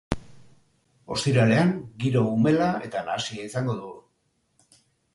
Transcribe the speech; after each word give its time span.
Ostiralean 1.15 1.75
giro 2.05 2.25
umela 2.39 2.73
eta 2.89 3.07
nahasia 3.13 3.49
izango 3.53 3.81
dugu. 3.85 4.79